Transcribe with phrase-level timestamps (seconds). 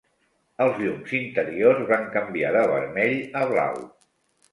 [0.63, 3.79] Els llums interiors van canviar de vermell a blau.